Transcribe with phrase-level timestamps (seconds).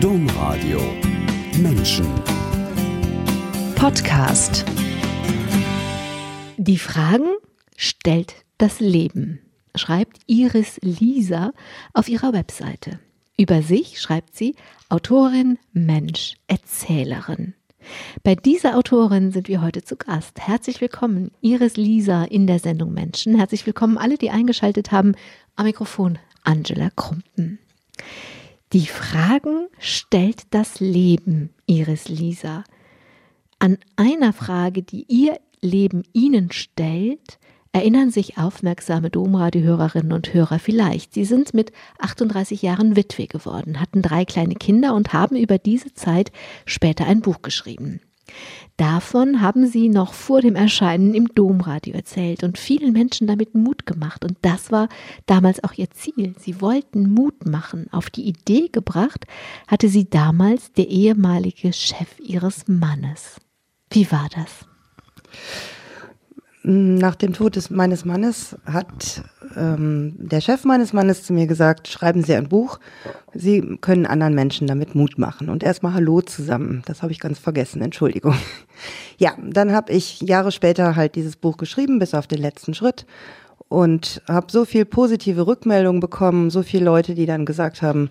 [0.00, 0.78] Domradio
[1.58, 2.06] Menschen
[3.76, 4.66] Podcast
[6.58, 7.28] Die Fragen
[7.76, 9.40] stellt das Leben,
[9.74, 11.52] schreibt Iris Lisa
[11.94, 13.00] auf ihrer Webseite.
[13.38, 14.54] Über sich schreibt sie
[14.90, 17.54] Autorin, Mensch, Erzählerin.
[18.22, 20.38] Bei dieser Autorin sind wir heute zu Gast.
[20.40, 23.34] Herzlich willkommen, Iris Lisa in der Sendung Menschen.
[23.34, 25.14] Herzlich willkommen alle, die eingeschaltet haben.
[25.54, 27.60] Am Mikrofon Angela Krumpen.
[28.72, 32.64] Die Fragen stellt das Leben, Iris Lisa.
[33.60, 37.38] An einer Frage, die ihr Leben Ihnen stellt,
[37.70, 41.14] erinnern sich aufmerksame Domradio-Hörerinnen und Hörer vielleicht.
[41.14, 45.94] Sie sind mit 38 Jahren Witwe geworden, hatten drei kleine Kinder und haben über diese
[45.94, 46.32] Zeit
[46.64, 48.00] später ein Buch geschrieben.
[48.76, 53.86] Davon haben sie noch vor dem Erscheinen im Domradio erzählt und vielen Menschen damit Mut
[53.86, 54.24] gemacht.
[54.24, 54.88] Und das war
[55.24, 56.34] damals auch ihr Ziel.
[56.38, 57.86] Sie wollten Mut machen.
[57.90, 59.26] Auf die Idee gebracht
[59.66, 63.36] hatte sie damals der ehemalige Chef ihres Mannes.
[63.90, 64.66] Wie war das?
[66.62, 69.22] Nach dem Tod des, meines Mannes hat
[69.56, 72.78] ähm, der Chef meines Mannes zu mir gesagt, schreiben Sie ein Buch,
[73.34, 75.48] Sie können anderen Menschen damit Mut machen.
[75.48, 78.34] Und erstmal Hallo zusammen, das habe ich ganz vergessen, Entschuldigung.
[79.18, 83.06] Ja, dann habe ich Jahre später halt dieses Buch geschrieben, bis auf den letzten Schritt.
[83.68, 88.10] Und habe so viel positive Rückmeldungen bekommen, so viele Leute, die dann gesagt haben,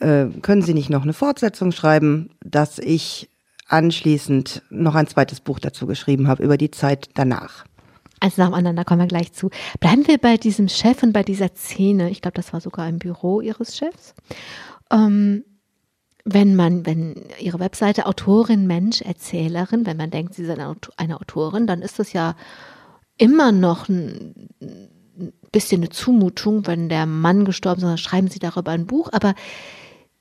[0.00, 3.28] äh, können Sie nicht noch eine Fortsetzung schreiben, dass ich
[3.68, 7.66] anschließend noch ein zweites Buch dazu geschrieben habe über die Zeit danach.
[8.20, 9.50] Also nacheinander kommen wir gleich zu.
[9.80, 12.10] Bleiben wir bei diesem Chef und bei dieser Szene.
[12.10, 14.14] Ich glaube, das war sogar im Büro ihres Chefs.
[14.90, 15.44] Ähm,
[16.24, 21.66] wenn man, wenn ihre Webseite Autorin, Mensch, Erzählerin, wenn man denkt, sie ist eine, Autorin,
[21.66, 22.34] dann ist das ja
[23.16, 24.34] immer noch ein
[25.52, 29.08] bisschen eine Zumutung, wenn der Mann gestorben ist, dann schreiben sie darüber ein Buch.
[29.12, 29.34] Aber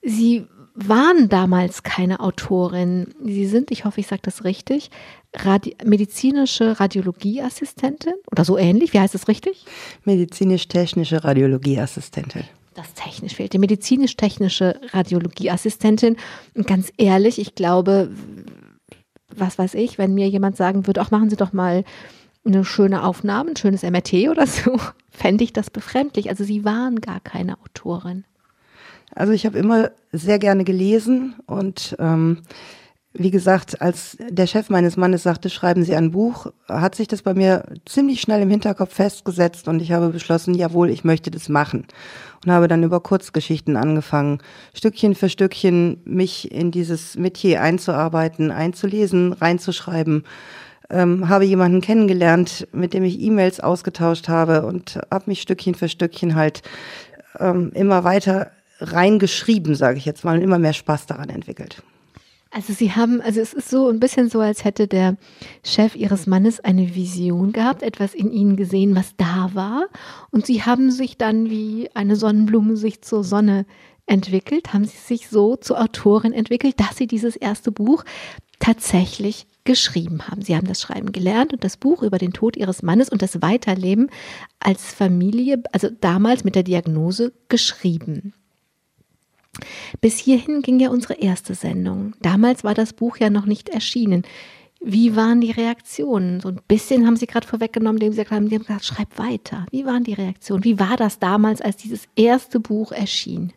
[0.02, 0.48] sie
[0.78, 3.16] waren damals keine Autorin.
[3.24, 4.92] Sie sind, ich hoffe, ich sage das richtig,
[5.34, 8.94] Radi medizinische Radiologieassistentin oder so ähnlich.
[8.94, 9.66] Wie heißt es richtig?
[10.06, 12.44] Medizinisch-technische Radiologieassistentin.
[12.76, 13.54] Das technisch fehlt.
[13.54, 16.16] Die medizinisch-technische Radiologieassistentin.
[16.54, 18.12] Und ganz ehrlich, ich glaube,
[19.36, 21.84] was weiß ich, wenn mir jemand sagen würde, auch machen Sie doch mal
[22.46, 24.78] eine schöne Aufnahme, ein schönes MRT oder so,
[25.10, 26.30] fände ich das befremdlich.
[26.30, 28.26] Also Sie waren gar keine Autorin.
[29.14, 32.44] Also ich habe immer sehr gerne gelesen und ähm,
[33.20, 37.24] wie gesagt, als der Chef meines Mannes sagte, schreiben Sie ein Buch, hat sich das
[37.24, 41.50] bei mir ziemlich schnell im Hinterkopf festgesetzt und ich habe beschlossen, jawohl, ich möchte das
[41.50, 41.88] machen.
[42.46, 44.40] Und habe dann über Kurzgeschichten angefangen,
[44.74, 50.24] Stückchen für Stückchen mich in dieses Metier einzuarbeiten, einzulesen, reinzuschreiben.
[50.90, 55.90] Ähm, habe jemanden kennengelernt, mit dem ich E-Mails ausgetauscht habe und habe mich Stückchen für
[55.90, 56.62] Stückchen halt
[57.40, 61.84] ähm, immer weiter reingeschrieben, sage ich jetzt mal, und immer mehr Spaß daran entwickelt.
[62.52, 65.18] Also Sie haben, also es ist so ein bisschen so, als hätte der
[65.64, 69.88] Chef Ihres Mannes eine Vision gehabt, etwas in Ihnen gesehen, was da war.
[70.32, 73.66] Und Sie haben sich dann wie eine Sonnenblume sich zur Sonne
[74.06, 78.06] entwickelt, haben Sie sich so zur Autorin entwickelt, dass Sie dieses erste Buch
[78.60, 80.42] tatsächlich geschrieben haben.
[80.42, 83.42] Sie haben das Schreiben gelernt und das Buch über den Tod Ihres Mannes und das
[83.42, 84.10] Weiterleben
[84.60, 88.34] als Familie, also damals mit der Diagnose geschrieben.
[90.02, 92.14] Bis hierhin ging ja unsere erste Sendung.
[92.22, 94.24] Damals war das Buch ja noch nicht erschienen.
[94.80, 96.40] Wie waren die Reaktionen?
[96.40, 99.18] So ein bisschen haben Sie gerade vorweggenommen, indem Sie gesagt haben, Sie haben gesagt, schreib
[99.18, 99.66] weiter.
[99.72, 100.64] Wie waren die Reaktionen?
[100.64, 103.54] Wie war das damals, als dieses erste Buch erschien?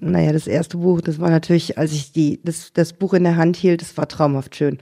[0.00, 3.36] Naja, das erste Buch, das war natürlich, als ich die, das, das Buch in der
[3.36, 4.78] Hand hielt, das war traumhaft schön.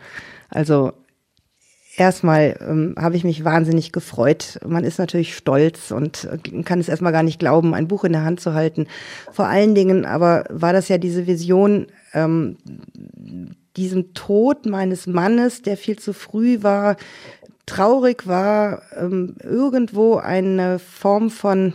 [0.51, 0.93] Also
[1.97, 4.59] erstmal ähm, habe ich mich wahnsinnig gefreut.
[4.67, 8.13] Man ist natürlich stolz und äh, kann es erstmal gar nicht glauben, ein Buch in
[8.13, 8.87] der Hand zu halten.
[9.33, 12.57] Vor allen Dingen aber war das ja diese Vision, ähm,
[13.77, 16.97] diesem Tod meines Mannes, der viel zu früh war,
[17.67, 21.75] traurig war, ähm, irgendwo eine Form von,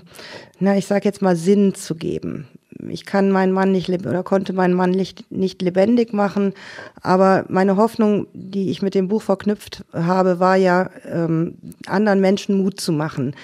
[0.59, 2.47] na, ich sag jetzt mal Sinn zu geben
[2.89, 6.53] ich kann meinen Mann nicht oder konnte meinen Mann nicht, nicht lebendig machen,
[7.01, 11.55] aber meine Hoffnung, die ich mit dem Buch verknüpft habe, war ja, ähm,
[11.87, 13.35] anderen Menschen Mut zu machen,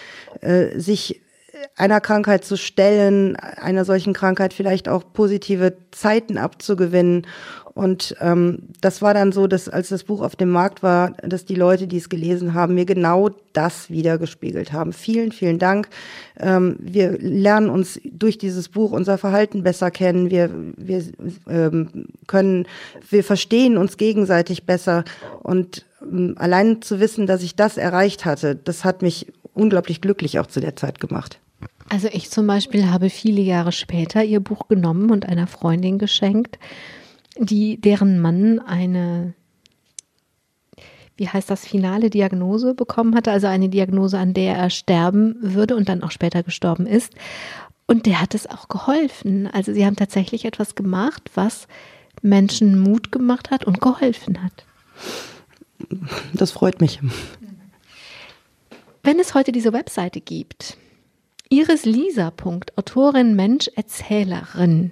[0.42, 1.22] äh, sich
[1.78, 7.28] einer Krankheit zu stellen, einer solchen Krankheit vielleicht auch positive Zeiten abzugewinnen
[7.74, 11.46] und ähm, das war dann so, dass als das Buch auf dem Markt war, dass
[11.46, 14.92] die Leute, die es gelesen haben, mir genau das wieder gespiegelt haben.
[14.92, 15.88] Vielen, vielen Dank.
[16.38, 20.30] Ähm, wir lernen uns durch dieses Buch unser Verhalten besser kennen.
[20.30, 21.04] Wir, wir
[21.48, 22.68] ähm, können,
[23.10, 25.06] wir verstehen uns gegenseitig besser.
[25.42, 30.40] Und ähm, allein zu wissen, dass ich das erreicht hatte, das hat mich unglaublich glücklich
[30.40, 31.40] auch zu der Zeit gemacht.
[31.88, 36.58] Also ich zum Beispiel habe viele Jahre später ihr Buch genommen und einer Freundin geschenkt,
[37.38, 39.34] die deren Mann eine
[41.22, 45.76] wie heißt das, finale Diagnose bekommen hatte, also eine Diagnose, an der er sterben würde
[45.76, 47.14] und dann auch später gestorben ist.
[47.86, 49.46] Und der hat es auch geholfen.
[49.46, 51.68] Also sie haben tatsächlich etwas gemacht, was
[52.24, 54.66] Menschen Mut gemacht hat und geholfen hat.
[56.34, 57.00] Das freut mich.
[59.04, 60.76] Wenn es heute diese Webseite gibt,
[61.50, 62.32] Iris Lisa.
[62.78, 64.92] Autorin, Mensch, Erzählerin,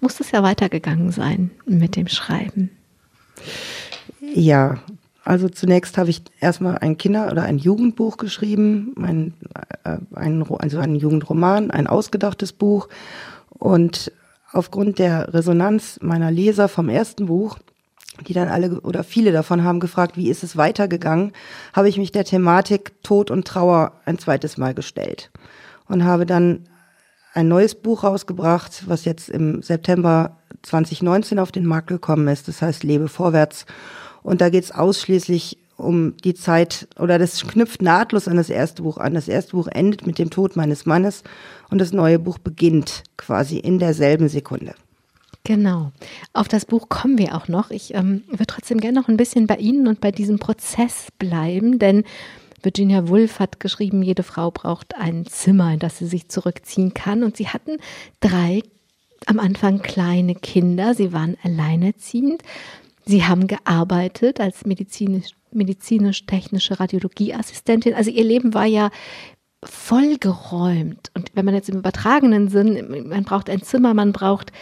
[0.00, 2.70] muss das ja weitergegangen sein mit dem Schreiben.
[4.20, 4.78] Ja,
[5.24, 9.34] also zunächst habe ich erstmal ein Kinder- oder ein Jugendbuch geschrieben, ein,
[9.84, 12.88] äh, ein, also einen Jugendroman, ein ausgedachtes Buch.
[13.50, 14.10] Und
[14.52, 17.58] aufgrund der Resonanz meiner Leser vom ersten Buch,
[18.26, 21.32] die dann alle oder viele davon haben gefragt, wie ist es weitergegangen,
[21.72, 25.30] habe ich mich der Thematik Tod und Trauer ein zweites Mal gestellt
[25.88, 26.64] und habe dann
[27.34, 32.48] ein neues Buch rausgebracht, was jetzt im September 2019 auf den Markt gekommen ist.
[32.48, 33.66] Das heißt Lebe vorwärts.
[34.22, 38.82] Und da geht es ausschließlich um die Zeit, oder das knüpft nahtlos an das erste
[38.82, 39.14] Buch an.
[39.14, 41.22] Das erste Buch endet mit dem Tod meines Mannes
[41.70, 44.74] und das neue Buch beginnt quasi in derselben Sekunde.
[45.44, 45.92] Genau.
[46.32, 47.70] Auf das Buch kommen wir auch noch.
[47.70, 51.78] Ich ähm, würde trotzdem gerne noch ein bisschen bei Ihnen und bei diesem Prozess bleiben,
[51.78, 52.04] denn
[52.62, 57.22] Virginia Woolf hat geschrieben, jede Frau braucht ein Zimmer, in das sie sich zurückziehen kann.
[57.22, 57.78] Und sie hatten
[58.20, 58.62] drei
[59.26, 60.94] am Anfang kleine Kinder.
[60.94, 62.42] Sie waren alleinerziehend.
[63.04, 67.94] Sie haben gearbeitet als medizinisch, medizinisch-technische Radiologieassistentin.
[67.94, 68.90] Also ihr Leben war ja
[69.64, 71.10] vollgeräumt.
[71.14, 74.52] Und wenn man jetzt im übertragenen Sinn, man braucht ein Zimmer, man braucht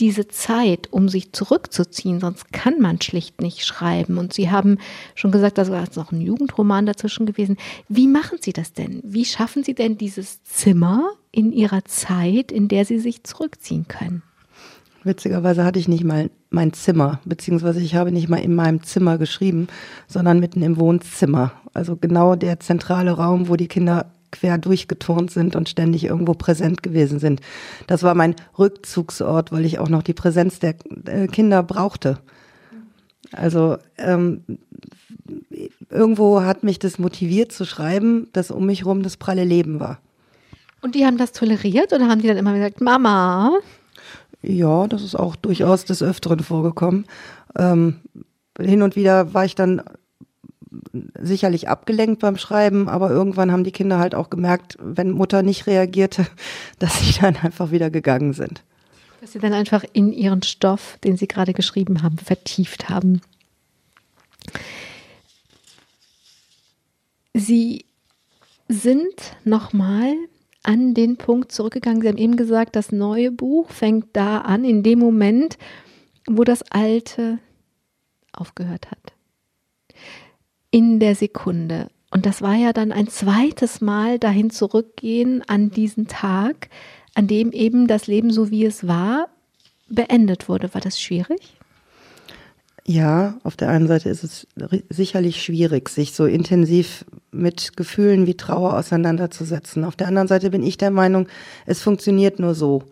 [0.00, 4.18] diese Zeit, um sich zurückzuziehen, sonst kann man schlicht nicht schreiben.
[4.18, 4.78] Und Sie haben
[5.14, 7.58] schon gesagt, da ist noch ein Jugendroman dazwischen gewesen.
[7.88, 9.00] Wie machen Sie das denn?
[9.04, 14.22] Wie schaffen Sie denn dieses Zimmer in Ihrer Zeit, in der Sie sich zurückziehen können?
[15.04, 19.18] Witzigerweise hatte ich nicht mal mein Zimmer, beziehungsweise ich habe nicht mal in meinem Zimmer
[19.18, 19.68] geschrieben,
[20.06, 21.52] sondern mitten im Wohnzimmer.
[21.72, 26.82] Also genau der zentrale Raum, wo die Kinder quer durchgeturnt sind und ständig irgendwo präsent
[26.82, 27.40] gewesen sind.
[27.86, 30.74] Das war mein Rückzugsort, weil ich auch noch die Präsenz der
[31.06, 32.18] äh, Kinder brauchte.
[33.32, 34.42] Also ähm,
[35.88, 40.00] irgendwo hat mich das motiviert zu schreiben, dass um mich herum das pralle Leben war.
[40.82, 43.52] Und die haben das toleriert oder haben die dann immer gesagt, Mama,
[44.42, 47.04] ja, das ist auch durchaus des Öfteren vorgekommen.
[47.56, 47.96] Ähm,
[48.58, 49.82] hin und wieder war ich dann
[51.20, 55.66] sicherlich abgelenkt beim Schreiben, aber irgendwann haben die Kinder halt auch gemerkt, wenn Mutter nicht
[55.66, 56.26] reagierte,
[56.78, 58.62] dass sie dann einfach wieder gegangen sind.
[59.20, 63.20] Dass sie dann einfach in ihren Stoff, den sie gerade geschrieben haben, vertieft haben.
[67.34, 67.84] Sie
[68.68, 70.14] sind nochmal
[70.62, 72.02] an den Punkt zurückgegangen.
[72.02, 75.58] Sie haben eben gesagt, das neue Buch fängt da an, in dem Moment,
[76.26, 77.38] wo das alte
[78.32, 79.09] aufgehört hat.
[80.70, 81.88] In der Sekunde.
[82.10, 86.68] Und das war ja dann ein zweites Mal dahin zurückgehen an diesen Tag,
[87.14, 89.28] an dem eben das Leben so wie es war,
[89.88, 90.72] beendet wurde.
[90.74, 91.56] War das schwierig?
[92.86, 94.46] Ja, auf der einen Seite ist es
[94.88, 99.84] sicherlich schwierig, sich so intensiv mit Gefühlen wie Trauer auseinanderzusetzen.
[99.84, 101.28] Auf der anderen Seite bin ich der Meinung,
[101.66, 102.82] es funktioniert nur so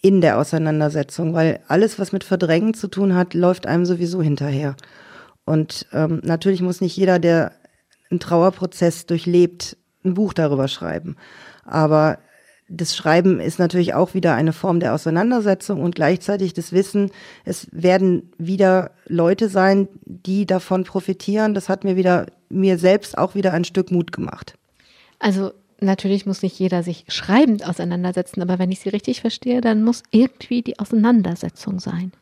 [0.00, 4.76] in der Auseinandersetzung, weil alles, was mit Verdrängen zu tun hat, läuft einem sowieso hinterher.
[5.44, 7.52] Und ähm, natürlich muss nicht jeder, der
[8.10, 11.16] einen Trauerprozess durchlebt, ein Buch darüber schreiben.
[11.64, 12.18] Aber
[12.68, 17.10] das Schreiben ist natürlich auch wieder eine Form der Auseinandersetzung und gleichzeitig das Wissen,
[17.44, 21.54] es werden wieder Leute sein, die davon profitieren.
[21.54, 24.54] Das hat mir wieder, mir selbst auch wieder ein Stück Mut gemacht.
[25.18, 29.82] Also natürlich muss nicht jeder sich schreibend auseinandersetzen, aber wenn ich Sie richtig verstehe, dann
[29.82, 32.12] muss irgendwie die Auseinandersetzung sein.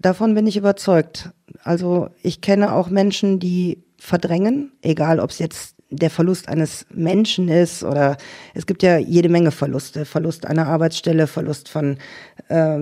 [0.00, 1.30] Davon bin ich überzeugt.
[1.62, 7.48] Also ich kenne auch Menschen, die verdrängen, egal ob es jetzt der Verlust eines Menschen
[7.48, 8.16] ist oder
[8.54, 10.04] es gibt ja jede Menge Verluste.
[10.04, 11.98] Verlust einer Arbeitsstelle, Verlust von
[12.48, 12.78] äh,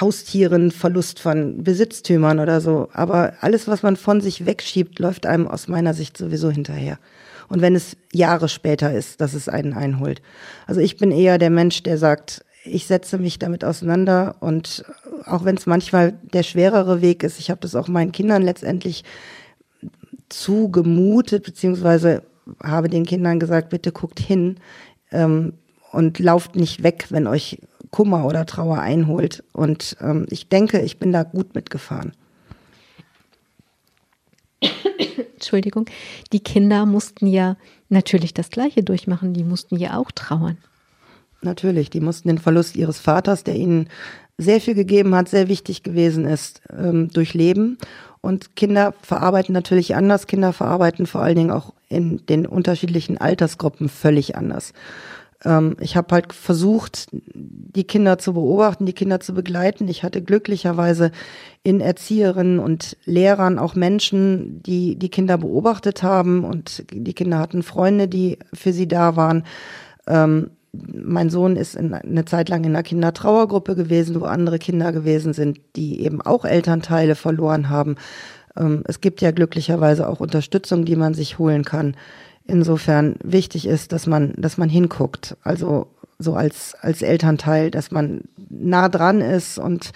[0.00, 2.88] Haustieren, Verlust von Besitztümern oder so.
[2.94, 6.98] Aber alles, was man von sich wegschiebt, läuft einem aus meiner Sicht sowieso hinterher.
[7.48, 10.22] Und wenn es Jahre später ist, dass es einen einholt.
[10.66, 14.84] Also ich bin eher der Mensch, der sagt, ich setze mich damit auseinander und
[15.26, 19.04] auch wenn es manchmal der schwerere Weg ist, ich habe das auch meinen Kindern letztendlich
[20.28, 22.22] zugemutet, beziehungsweise
[22.62, 24.56] habe den Kindern gesagt, bitte guckt hin
[25.10, 25.54] ähm,
[25.92, 27.58] und lauft nicht weg, wenn euch
[27.90, 29.42] Kummer oder Trauer einholt.
[29.52, 32.12] Und ähm, ich denke, ich bin da gut mitgefahren.
[35.34, 35.86] Entschuldigung,
[36.32, 37.56] die Kinder mussten ja
[37.88, 40.58] natürlich das Gleiche durchmachen, die mussten ja auch trauern.
[41.42, 43.88] Natürlich, die mussten den Verlust ihres Vaters, der ihnen
[44.36, 47.78] sehr viel gegeben hat, sehr wichtig gewesen ist, ähm, durchleben.
[48.20, 50.26] Und Kinder verarbeiten natürlich anders.
[50.26, 54.72] Kinder verarbeiten vor allen Dingen auch in den unterschiedlichen Altersgruppen völlig anders.
[55.44, 59.88] Ähm, ich habe halt versucht, die Kinder zu beobachten, die Kinder zu begleiten.
[59.88, 61.12] Ich hatte glücklicherweise
[61.62, 67.62] in Erzieherinnen und Lehrern auch Menschen, die die Kinder beobachtet haben und die Kinder hatten
[67.62, 69.44] Freunde, die für sie da waren.
[70.72, 75.32] Mein Sohn ist in, eine Zeit lang in einer Kindertrauergruppe gewesen, wo andere Kinder gewesen
[75.32, 77.96] sind, die eben auch Elternteile verloren haben.
[78.56, 81.96] Ähm, es gibt ja glücklicherweise auch Unterstützung, die man sich holen kann.
[82.46, 85.36] Insofern wichtig ist, dass man, dass man hinguckt.
[85.42, 89.90] Also so als, als Elternteil, dass man nah dran ist und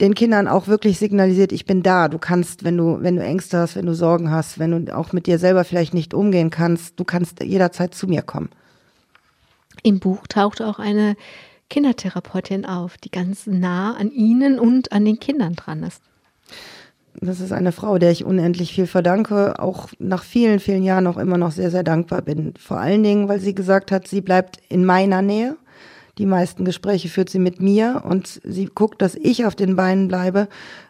[0.00, 2.08] den Kindern auch wirklich signalisiert, ich bin da.
[2.08, 5.12] Du kannst, wenn du, wenn du Ängste hast, wenn du Sorgen hast, wenn du auch
[5.12, 8.48] mit dir selber vielleicht nicht umgehen kannst, du kannst jederzeit zu mir kommen.
[9.82, 11.16] Im Buch taucht auch eine
[11.68, 16.02] Kindertherapeutin auf, die ganz nah an Ihnen und an den Kindern dran ist.
[17.14, 21.18] Das ist eine Frau, der ich unendlich viel verdanke, auch nach vielen, vielen Jahren auch
[21.18, 22.54] immer noch sehr, sehr dankbar bin.
[22.58, 25.56] Vor allen Dingen, weil sie gesagt hat, sie bleibt in meiner Nähe.
[26.18, 30.08] Die meisten Gespräche führt sie mit mir und sie guckt, dass ich auf den Beinen
[30.08, 30.48] bleibe,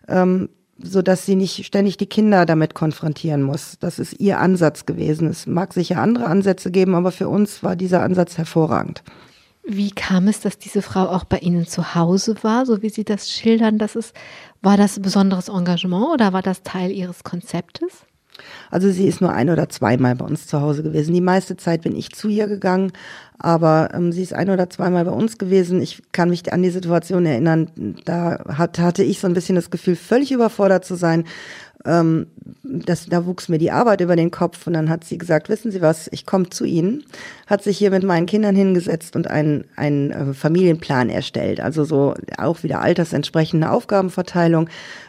[0.09, 0.49] ähm,
[0.83, 3.77] so dass sie nicht ständig die Kinder damit konfrontieren muss.
[3.81, 5.29] Das ist ihr Ansatz gewesen.
[5.29, 9.03] Es mag sicher andere Ansätze geben, aber für uns war dieser Ansatz hervorragend.
[9.63, 13.05] Wie kam es, dass diese Frau auch bei Ihnen zu Hause war, so wie Sie
[13.05, 13.79] das schildern?
[13.79, 14.15] Das ist,
[14.63, 18.05] war das ein besonderes Engagement oder war das Teil Ihres Konzeptes?
[18.71, 21.15] Also sie ist nur ein oder zweimal bei uns zu Hause gewesen.
[21.15, 22.93] Die meiste Zeit bin ich zu ihr gegangen,
[23.39, 25.81] aber ähm, sie ist ein oder zweimal bei uns gewesen.
[25.81, 27.71] Ich kann mich an die Situation erinnern,
[28.05, 31.25] da hat, hatte ich so ein bisschen das Gefühl, völlig überfordert zu sein
[31.85, 32.27] ähm,
[32.63, 35.71] das, da wuchs mir die Arbeit über den Kopf und dann hat sie gesagt, wissen
[35.71, 37.05] Sie was, ich komme zu Ihnen,
[37.47, 42.15] hat sich hier mit meinen Kindern hingesetzt und einen, einen äh, Familienplan erstellt, also so
[42.37, 44.69] auch wieder altersentsprechende Aufgabenverteilung.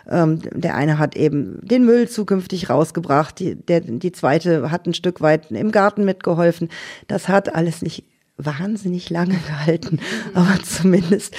[0.09, 4.93] Ähm, der eine hat eben den Müll zukünftig rausgebracht, die, der, die zweite hat ein
[4.93, 6.69] Stück weit im Garten mitgeholfen.
[7.07, 8.05] Das hat alles nicht
[8.45, 9.99] wahnsinnig lange gehalten,
[10.33, 11.35] aber zumindest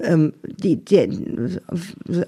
[0.00, 0.96] ähm, die, die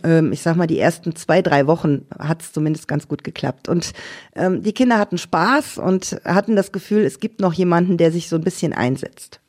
[0.02, 3.68] ähm, ich sag mal, die ersten zwei, drei Wochen hat es zumindest ganz gut geklappt.
[3.68, 3.92] Und
[4.34, 8.28] ähm, die Kinder hatten Spaß und hatten das Gefühl, es gibt noch jemanden, der sich
[8.28, 9.40] so ein bisschen einsetzt.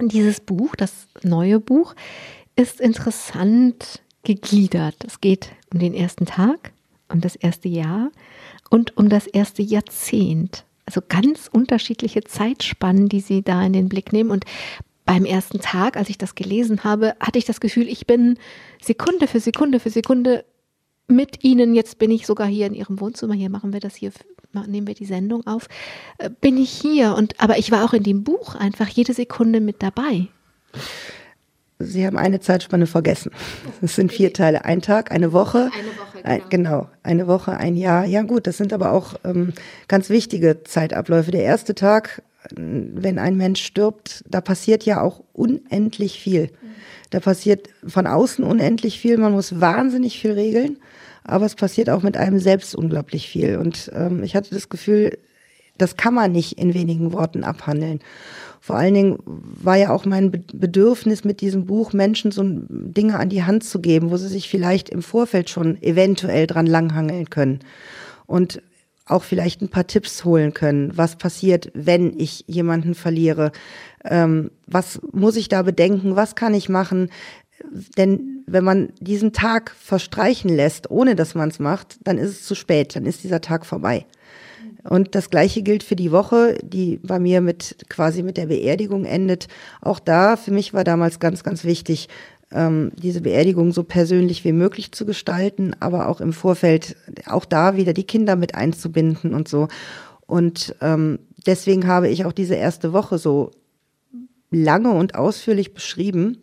[0.00, 1.94] Dieses Buch, das neue Buch,
[2.56, 4.96] ist interessant gegliedert.
[5.06, 6.72] Es geht um den ersten Tag,
[7.08, 8.10] um das erste Jahr
[8.70, 10.64] und um das erste Jahrzehnt.
[10.90, 14.32] Also ganz unterschiedliche Zeitspannen, die Sie da in den Blick nehmen.
[14.32, 14.44] Und
[15.04, 18.40] beim ersten Tag, als ich das gelesen habe, hatte ich das Gefühl, ich bin
[18.82, 20.44] Sekunde für Sekunde für Sekunde
[21.06, 21.76] mit Ihnen.
[21.76, 23.34] Jetzt bin ich sogar hier in Ihrem Wohnzimmer.
[23.34, 24.10] Hier machen wir das hier,
[24.66, 25.68] nehmen wir die Sendung auf.
[26.18, 29.60] Äh, bin ich hier und aber ich war auch in dem Buch einfach jede Sekunde
[29.60, 30.26] mit dabei.
[31.80, 33.32] Sie haben eine Zeitspanne vergessen.
[33.80, 34.64] Es sind vier Teile.
[34.64, 35.70] Ein Tag, eine Woche.
[35.72, 36.28] Eine Woche, genau.
[36.28, 36.88] Ein, genau.
[37.02, 38.04] Eine Woche, ein Jahr.
[38.04, 39.54] Ja gut, das sind aber auch ähm,
[39.88, 41.30] ganz wichtige Zeitabläufe.
[41.30, 42.22] Der erste Tag,
[42.54, 46.50] wenn ein Mensch stirbt, da passiert ja auch unendlich viel.
[47.10, 49.16] Da passiert von außen unendlich viel.
[49.18, 50.78] Man muss wahnsinnig viel regeln.
[51.24, 53.56] Aber es passiert auch mit einem selbst unglaublich viel.
[53.56, 55.18] Und ähm, ich hatte das Gefühl,
[55.76, 58.00] das kann man nicht in wenigen Worten abhandeln.
[58.60, 63.30] Vor allen Dingen war ja auch mein Bedürfnis mit diesem Buch, Menschen so Dinge an
[63.30, 67.60] die Hand zu geben, wo sie sich vielleicht im Vorfeld schon eventuell dran langhangeln können.
[68.26, 68.62] Und
[69.06, 70.96] auch vielleicht ein paar Tipps holen können.
[70.96, 73.50] Was passiert, wenn ich jemanden verliere?
[74.04, 76.14] Ähm, was muss ich da bedenken?
[76.14, 77.10] Was kann ich machen?
[77.98, 82.44] Denn wenn man diesen Tag verstreichen lässt, ohne dass man es macht, dann ist es
[82.44, 84.06] zu spät, dann ist dieser Tag vorbei.
[84.84, 89.04] Und das Gleiche gilt für die Woche, die bei mir mit quasi mit der Beerdigung
[89.04, 89.48] endet.
[89.80, 92.08] Auch da, für mich war damals ganz, ganz wichtig,
[92.52, 96.96] ähm, diese Beerdigung so persönlich wie möglich zu gestalten, aber auch im Vorfeld
[97.26, 99.68] auch da wieder die Kinder mit einzubinden und so.
[100.26, 103.50] Und ähm, deswegen habe ich auch diese erste Woche so
[104.50, 106.38] lange und ausführlich beschrieben,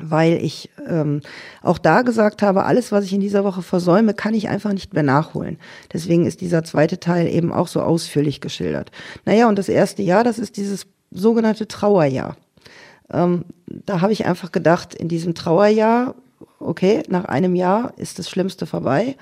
[0.00, 1.20] weil ich ähm,
[1.62, 4.94] auch da gesagt habe, alles, was ich in dieser Woche versäume, kann ich einfach nicht
[4.94, 5.58] mehr nachholen.
[5.92, 8.90] Deswegen ist dieser zweite Teil eben auch so ausführlich geschildert.
[9.24, 12.36] Naja, und das erste Jahr, das ist dieses sogenannte Trauerjahr.
[13.10, 16.14] Ähm, da habe ich einfach gedacht, in diesem Trauerjahr,
[16.60, 19.16] okay, nach einem Jahr ist das Schlimmste vorbei.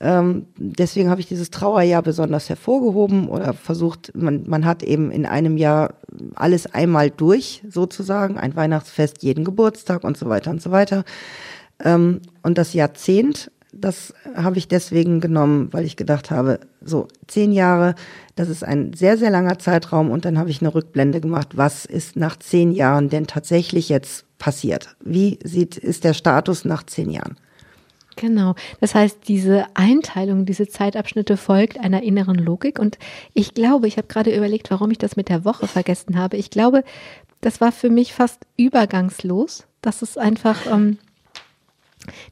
[0.00, 5.26] Ähm, deswegen habe ich dieses Trauerjahr besonders hervorgehoben oder versucht, man, man hat eben in
[5.26, 5.94] einem Jahr
[6.34, 11.04] alles einmal durch, sozusagen, ein Weihnachtsfest, jeden Geburtstag und so weiter und so weiter.
[11.84, 17.52] Ähm, und das Jahrzehnt das habe ich deswegen genommen, weil ich gedacht habe, so zehn
[17.52, 17.94] Jahre,
[18.34, 21.84] das ist ein sehr, sehr langer Zeitraum und dann habe ich eine Rückblende gemacht, was
[21.84, 24.96] ist nach zehn Jahren denn tatsächlich jetzt passiert?
[25.04, 27.36] Wie sieht, ist der Status nach zehn Jahren?
[28.16, 28.54] Genau.
[28.80, 32.78] Das heißt, diese Einteilung, diese Zeitabschnitte folgt einer inneren Logik.
[32.78, 32.98] Und
[33.34, 36.36] ich glaube, ich habe gerade überlegt, warum ich das mit der Woche vergessen habe.
[36.36, 36.84] Ich glaube,
[37.40, 39.66] das war für mich fast übergangslos.
[39.82, 40.98] dass es einfach, ähm,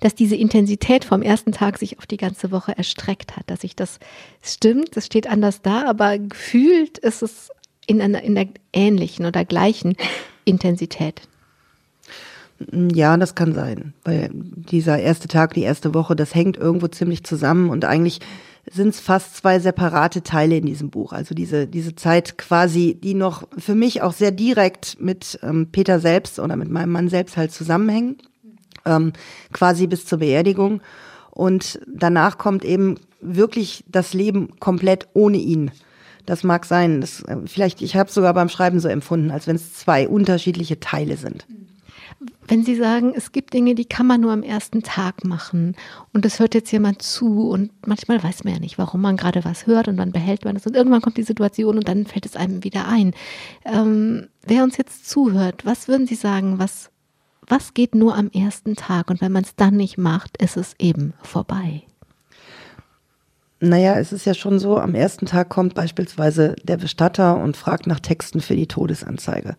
[0.01, 3.45] dass diese Intensität vom ersten Tag sich auf die ganze Woche erstreckt hat.
[3.49, 4.01] Dass ich das
[4.43, 7.51] stimmt, das steht anders da, aber gefühlt ist es
[7.87, 9.97] in einer, in der ähnlichen oder gleichen
[10.45, 11.23] Intensität.
[12.73, 17.23] Ja, das kann sein, weil dieser erste Tag, die erste Woche, das hängt irgendwo ziemlich
[17.23, 18.21] zusammen und eigentlich
[18.71, 21.13] sind es fast zwei separate Teile in diesem Buch.
[21.13, 26.01] Also diese, diese Zeit quasi, die noch für mich auch sehr direkt mit ähm, Peter
[26.01, 28.17] selbst oder mit meinem Mann selbst halt zusammenhängen,
[28.85, 29.13] ähm,
[29.53, 30.81] quasi bis zur Beerdigung.
[31.31, 35.71] Und danach kommt eben wirklich das Leben komplett ohne ihn.
[36.27, 37.01] Das mag sein.
[37.01, 40.09] Das, äh, vielleicht, ich habe es sogar beim Schreiben so empfunden, als wenn es zwei
[40.09, 41.47] unterschiedliche Teile sind.
[42.51, 45.77] Wenn Sie sagen, es gibt Dinge, die kann man nur am ersten Tag machen
[46.15, 49.45] und es hört jetzt jemand zu und manchmal weiß man ja nicht, warum man gerade
[49.45, 52.25] was hört und dann behält man es und irgendwann kommt die Situation und dann fällt
[52.25, 53.13] es einem wieder ein.
[53.67, 56.91] Ähm, wer uns jetzt zuhört, was würden Sie sagen, was,
[57.47, 60.75] was geht nur am ersten Tag und wenn man es dann nicht macht, ist es
[60.79, 61.83] eben vorbei?
[63.61, 67.87] Naja, es ist ja schon so, am ersten Tag kommt beispielsweise der Bestatter und fragt
[67.87, 69.55] nach Texten für die Todesanzeige.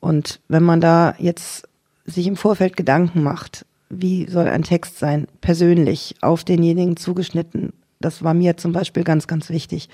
[0.00, 1.69] Und wenn man da jetzt
[2.10, 7.72] sich im Vorfeld Gedanken macht, wie soll ein Text sein, persönlich, auf denjenigen zugeschnitten.
[8.00, 9.88] Das war mir zum Beispiel ganz, ganz wichtig.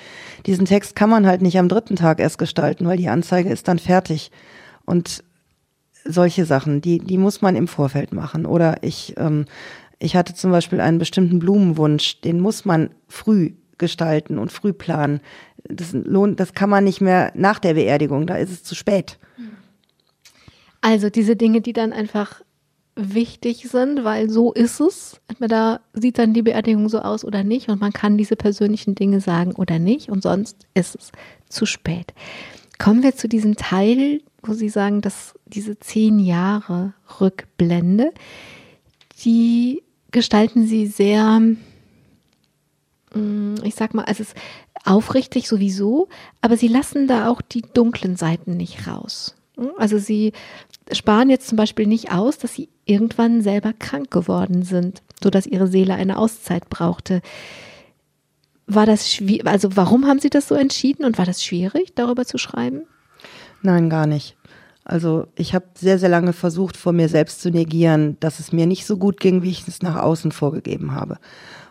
[0.47, 3.67] Diesen Text kann man halt nicht am dritten Tag erst gestalten, weil die Anzeige ist
[3.67, 4.31] dann fertig.
[4.85, 5.25] Und
[6.05, 8.47] solche Sachen, die, die muss man im Vorfeld machen.
[8.47, 9.47] Oder ich, ähm,
[9.99, 15.21] ich hatte zum Beispiel einen bestimmten Blumenwunsch, den muss man früh gestalten und früh planen.
[15.65, 19.19] Das lohnt, das kann man nicht mehr nach der Beerdigung, da ist es zu spät.
[20.87, 22.43] Also diese Dinge, die dann einfach
[22.95, 25.21] wichtig sind, weil so ist es.
[25.27, 29.21] Entweder sieht dann die Beerdigung so aus oder nicht und man kann diese persönlichen Dinge
[29.21, 31.11] sagen oder nicht und sonst ist es
[31.49, 32.15] zu spät.
[32.79, 38.13] Kommen wir zu diesem Teil, wo Sie sagen, dass diese zehn Jahre Rückblende,
[39.25, 41.41] die gestalten Sie sehr,
[43.13, 44.37] mm, ich sag mal, es ist
[44.85, 46.07] aufrichtig sowieso,
[46.43, 49.36] aber Sie lassen da auch die dunklen Seiten nicht raus.
[49.79, 50.33] Also Sie
[50.93, 55.67] sparen jetzt zum Beispiel nicht aus, dass sie irgendwann selber krank geworden sind, sodass ihre
[55.67, 57.21] Seele eine Auszeit brauchte.
[58.67, 59.47] War das schwierig?
[59.47, 62.83] Also warum haben Sie das so entschieden und war das schwierig, darüber zu schreiben?
[63.63, 64.37] Nein, gar nicht.
[64.85, 68.67] Also ich habe sehr, sehr lange versucht, vor mir selbst zu negieren, dass es mir
[68.67, 71.19] nicht so gut ging, wie ich es nach außen vorgegeben habe.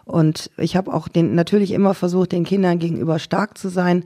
[0.04, 4.04] Und ich habe auch den, natürlich immer versucht, den Kindern gegenüber stark zu sein,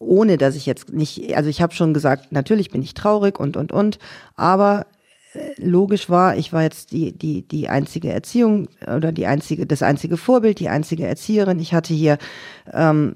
[0.00, 3.56] ohne dass ich jetzt nicht, also ich habe schon gesagt, natürlich bin ich traurig und
[3.56, 3.98] und und,
[4.34, 4.86] aber
[5.34, 9.82] äh, logisch war, ich war jetzt die die die einzige Erziehung oder die einzige das
[9.82, 11.60] einzige Vorbild, die einzige Erzieherin.
[11.60, 12.16] Ich hatte hier
[12.72, 13.14] ähm,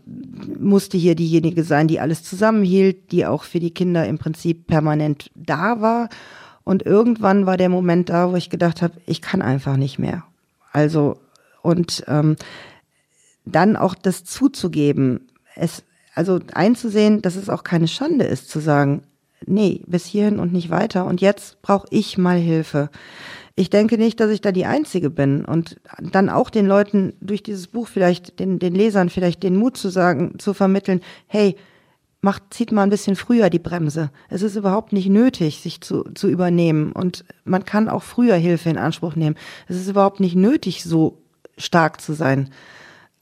[0.60, 5.30] musste hier diejenige sein, die alles zusammenhielt, die auch für die Kinder im Prinzip permanent
[5.34, 6.10] da war.
[6.64, 10.24] Und irgendwann war der Moment da, wo ich gedacht habe, ich kann einfach nicht mehr.
[10.70, 11.16] Also
[11.62, 12.36] und ähm,
[13.46, 15.28] dann auch das zuzugeben.
[15.56, 15.82] Es
[16.14, 19.02] also einzusehen, dass es auch keine Schande ist, zu sagen,
[19.46, 21.06] nee, bis hierhin und nicht weiter.
[21.06, 22.90] Und jetzt brauche ich mal Hilfe.
[23.56, 25.44] Ich denke nicht, dass ich da die Einzige bin.
[25.44, 29.76] Und dann auch den Leuten durch dieses Buch vielleicht, den, den Lesern vielleicht den Mut
[29.76, 31.56] zu sagen, zu vermitteln, hey,
[32.20, 34.10] macht, zieht mal ein bisschen früher die Bremse.
[34.28, 36.90] Es ist überhaupt nicht nötig, sich zu, zu übernehmen.
[36.92, 39.36] Und man kann auch früher Hilfe in Anspruch nehmen.
[39.68, 41.22] Es ist überhaupt nicht nötig, so
[41.58, 42.50] stark zu sein.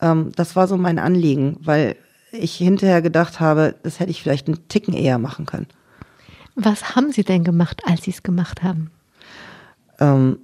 [0.01, 1.97] Ähm, das war so mein Anliegen, weil
[2.33, 5.67] ich hinterher gedacht habe, das hätte ich vielleicht einen Ticken eher machen können.
[6.55, 8.91] Was haben Sie denn gemacht, als Sie es gemacht haben?
[10.01, 10.39] Ähm,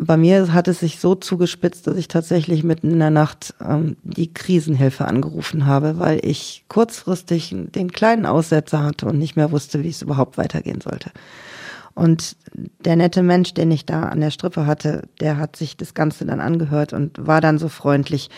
[0.00, 3.96] bei mir hat es sich so zugespitzt, dass ich tatsächlich mitten in der Nacht ähm,
[4.04, 9.82] die Krisenhilfe angerufen habe, weil ich kurzfristig den kleinen Aussetzer hatte und nicht mehr wusste,
[9.82, 11.10] wie es überhaupt weitergehen sollte.
[11.94, 12.36] Und
[12.84, 16.24] der nette Mensch, den ich da an der Strippe hatte, der hat sich das Ganze
[16.24, 18.30] dann angehört und war dann so freundlich,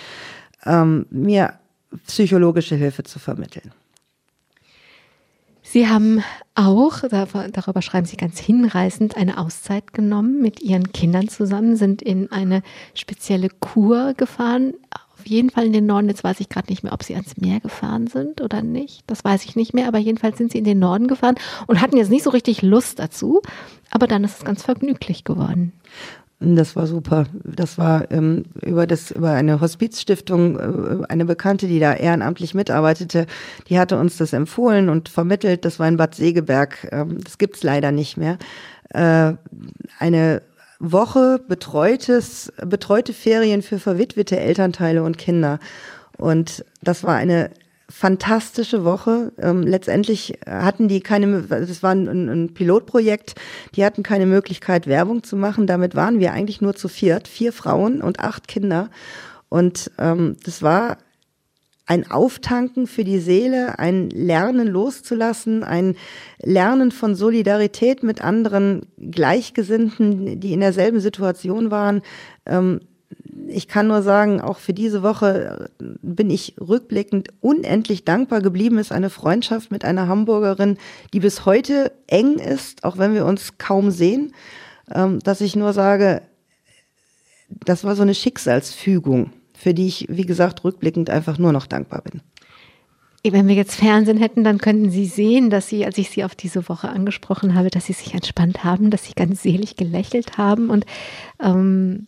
[0.64, 1.59] ähm, mir
[2.06, 3.72] psychologische Hilfe zu vermitteln.
[5.62, 6.24] Sie haben
[6.56, 12.32] auch, darüber schreiben Sie ganz hinreißend, eine Auszeit genommen mit Ihren Kindern zusammen, sind in
[12.32, 12.62] eine
[12.94, 14.74] spezielle Kur gefahren.
[15.16, 16.08] Auf jeden Fall in den Norden.
[16.08, 19.04] Jetzt weiß ich gerade nicht mehr, ob Sie ans Meer gefahren sind oder nicht.
[19.06, 19.86] Das weiß ich nicht mehr.
[19.86, 21.36] Aber jedenfalls sind Sie in den Norden gefahren
[21.68, 23.40] und hatten jetzt nicht so richtig Lust dazu.
[23.90, 25.72] Aber dann ist es ganz vergnüglich geworden.
[26.42, 27.26] Das war super.
[27.44, 33.26] Das war ähm, über das über eine Hospizstiftung äh, eine Bekannte, die da ehrenamtlich mitarbeitete,
[33.68, 35.66] die hatte uns das empfohlen und vermittelt.
[35.66, 36.88] Das war in Bad Segeberg.
[36.92, 38.38] Ähm, das gibt's leider nicht mehr.
[38.88, 39.34] Äh,
[39.98, 40.40] eine
[40.78, 45.58] Woche betreutes betreute Ferien für verwitwete Elternteile und Kinder.
[46.16, 47.50] Und das war eine
[47.90, 49.32] fantastische Woche.
[49.38, 53.34] Ähm, letztendlich hatten die keine, das war ein, ein, Pilotprojekt,
[53.74, 55.66] die hatten keine Möglichkeit, Werbung zu machen.
[55.66, 58.90] Damit waren wir eigentlich nur zu viert, vier Frauen und acht Kinder.
[59.48, 60.98] Und ähm, das war
[61.90, 65.96] ein Auftanken für die Seele, ein Lernen loszulassen, ein
[66.40, 72.02] Lernen von Solidarität mit anderen Gleichgesinnten, die in derselben Situation waren,
[72.46, 72.80] ähm,
[73.48, 78.78] ich kann nur sagen, auch für diese Woche bin ich rückblickend unendlich dankbar geblieben.
[78.78, 80.78] Es ist eine Freundschaft mit einer Hamburgerin,
[81.12, 84.32] die bis heute eng ist, auch wenn wir uns kaum sehen,
[84.92, 86.22] ähm, dass ich nur sage,
[87.48, 92.02] das war so eine Schicksalsfügung, für die ich, wie gesagt, rückblickend einfach nur noch dankbar
[92.02, 92.22] bin.
[93.22, 96.34] Wenn wir jetzt Fernsehen hätten, dann könnten Sie sehen, dass Sie, als ich Sie auf
[96.34, 100.70] diese Woche angesprochen habe, dass Sie sich entspannt haben, dass Sie ganz selig gelächelt haben
[100.70, 100.86] und
[101.38, 102.06] ähm,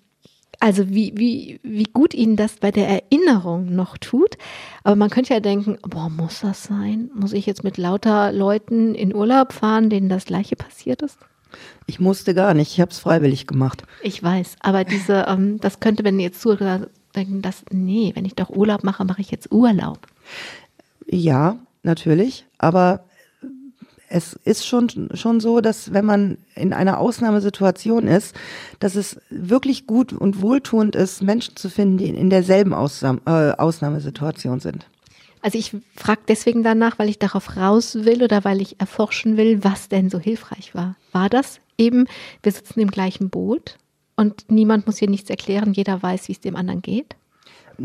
[0.62, 4.38] also wie, wie, wie gut ihnen das bei der Erinnerung noch tut.
[4.84, 7.10] Aber man könnte ja denken, boah, muss das sein?
[7.16, 11.18] Muss ich jetzt mit lauter Leuten in Urlaub fahren, denen das gleiche passiert ist?
[11.86, 13.82] Ich musste gar nicht, ich habe es freiwillig gemacht.
[14.04, 18.36] Ich weiß, aber diese, ähm, das könnte, wenn jetzt zuhören, denken, dass, nee, wenn ich
[18.36, 19.98] doch Urlaub mache, mache ich jetzt Urlaub.
[21.10, 23.04] Ja, natürlich, aber
[24.12, 28.36] es ist schon, schon so, dass wenn man in einer Ausnahmesituation ist,
[28.78, 34.60] dass es wirklich gut und wohltuend ist, Menschen zu finden, die in derselben äh, Ausnahmesituation
[34.60, 34.86] sind.
[35.40, 39.64] Also ich frage deswegen danach, weil ich darauf raus will oder weil ich erforschen will,
[39.64, 40.94] was denn so hilfreich war.
[41.10, 42.06] War das eben,
[42.42, 43.78] wir sitzen im gleichen Boot
[44.14, 47.16] und niemand muss hier nichts erklären, jeder weiß, wie es dem anderen geht?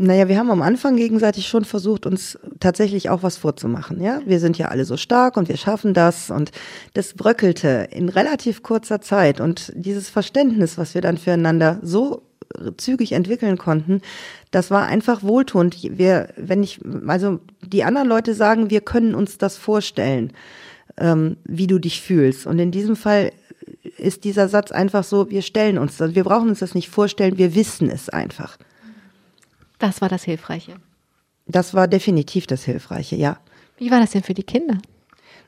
[0.00, 4.00] Naja, wir haben am Anfang gegenseitig schon versucht, uns tatsächlich auch was vorzumachen.
[4.00, 6.52] Ja, wir sind ja alle so stark und wir schaffen das und
[6.94, 12.22] das bröckelte in relativ kurzer Zeit und dieses Verständnis, was wir dann füreinander so
[12.76, 14.00] zügig entwickeln konnten,
[14.52, 15.76] das war einfach wohltuend.
[15.98, 20.32] Wir, wenn ich, also die anderen Leute sagen, wir können uns das vorstellen,
[20.96, 22.46] ähm, wie du dich fühlst.
[22.46, 23.32] Und in diesem Fall
[23.96, 27.56] ist dieser Satz einfach so, wir stellen uns wir brauchen uns das nicht vorstellen, wir
[27.56, 28.58] wissen es einfach.
[29.78, 30.76] Das war das Hilfreiche.
[31.46, 33.38] Das war definitiv das Hilfreiche, ja.
[33.78, 34.78] Wie war das denn für die Kinder?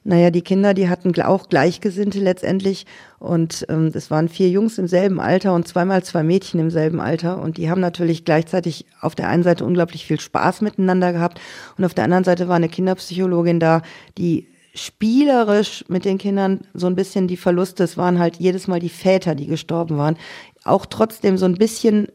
[0.03, 2.87] Naja, die Kinder, die hatten auch Gleichgesinnte letztendlich.
[3.19, 7.01] Und ähm, es waren vier Jungs im selben Alter und zweimal zwei Mädchen im selben
[7.01, 7.41] Alter.
[7.43, 11.39] Und die haben natürlich gleichzeitig auf der einen Seite unglaublich viel Spaß miteinander gehabt.
[11.77, 13.83] Und auf der anderen Seite war eine Kinderpsychologin da,
[14.17, 18.81] die spielerisch mit den Kindern so ein bisschen die Verluste, es waren halt jedes Mal
[18.81, 20.17] die Väter, die gestorben waren,
[20.65, 22.09] auch trotzdem so ein bisschen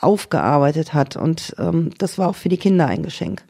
[0.00, 1.16] aufgearbeitet hat.
[1.16, 3.42] Und ähm, das war auch für die Kinder ein Geschenk.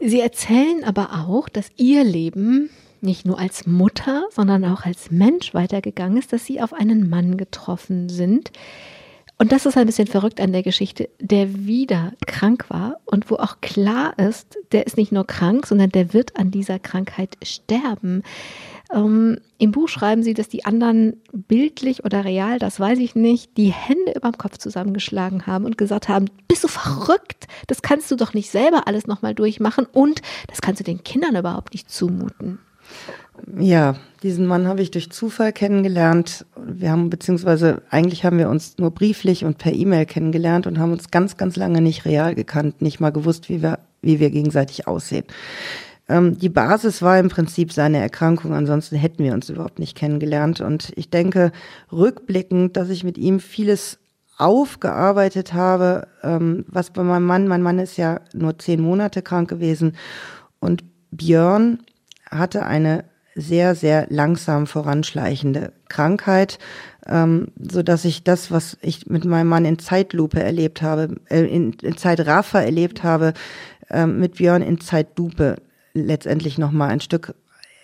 [0.00, 5.54] Sie erzählen aber auch, dass Ihr Leben nicht nur als Mutter, sondern auch als Mensch
[5.54, 8.50] weitergegangen ist, dass Sie auf einen Mann getroffen sind.
[9.42, 13.34] Und das ist ein bisschen verrückt an der Geschichte, der wieder krank war und wo
[13.34, 18.22] auch klar ist, der ist nicht nur krank, sondern der wird an dieser Krankheit sterben.
[18.92, 23.56] Ähm, Im Buch schreiben sie, dass die anderen bildlich oder real, das weiß ich nicht,
[23.56, 27.48] die Hände über dem Kopf zusammengeschlagen haben und gesagt haben, bist du verrückt?
[27.66, 31.34] Das kannst du doch nicht selber alles nochmal durchmachen und das kannst du den Kindern
[31.34, 32.60] überhaupt nicht zumuten.
[33.58, 36.46] Ja, diesen Mann habe ich durch Zufall kennengelernt.
[36.64, 40.92] Wir haben, beziehungsweise eigentlich haben wir uns nur brieflich und per E-Mail kennengelernt und haben
[40.92, 44.86] uns ganz, ganz lange nicht real gekannt, nicht mal gewusst, wie wir, wie wir gegenseitig
[44.86, 45.24] aussehen.
[46.08, 50.60] Ähm, die Basis war im Prinzip seine Erkrankung, ansonsten hätten wir uns überhaupt nicht kennengelernt.
[50.60, 51.52] Und ich denke
[51.90, 53.98] rückblickend, dass ich mit ihm vieles
[54.38, 59.48] aufgearbeitet habe, ähm, was bei meinem Mann, mein Mann ist ja nur zehn Monate krank
[59.48, 59.96] gewesen
[60.58, 61.78] und Björn
[62.32, 66.58] hatte eine sehr, sehr langsam voranschleichende Krankheit,
[67.06, 71.44] ähm, so dass ich das, was ich mit meinem Mann in Zeitlupe erlebt habe, äh,
[71.44, 73.32] in, in Zeitraffer erlebt habe,
[73.88, 75.56] äh, mit Björn in Zeitlupe
[75.94, 77.34] letztendlich noch mal ein Stück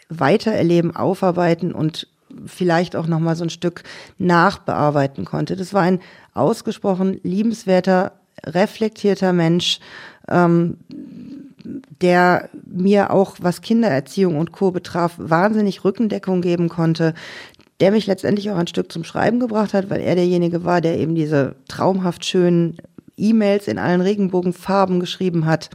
[0.09, 2.09] weiter erleben, aufarbeiten und
[2.47, 3.83] vielleicht auch noch mal so ein Stück
[4.19, 5.57] nachbearbeiten konnte.
[5.57, 6.01] Das war ein
[6.35, 8.13] ausgesprochen liebenswerter,
[8.45, 9.81] reflektierter Mensch,
[10.29, 10.79] ähm,
[12.01, 14.71] der mir auch, was Kindererziehung und Co.
[14.71, 17.15] betraf, wahnsinnig Rückendeckung geben konnte,
[17.81, 20.99] der mich letztendlich auch ein Stück zum Schreiben gebracht hat, weil er derjenige war, der
[20.99, 22.79] eben diese traumhaft schönen
[23.17, 25.71] E-Mails in allen Regenbogenfarben geschrieben hat,